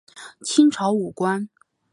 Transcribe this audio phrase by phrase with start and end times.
[0.41, 1.47] 清朝武官。